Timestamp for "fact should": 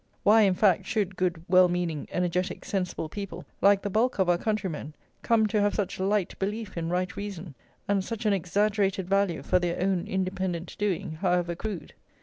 0.55-1.15